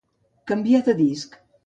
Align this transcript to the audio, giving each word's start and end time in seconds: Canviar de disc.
Canviar 0.51 0.81
de 0.87 0.95
disc. 1.03 1.37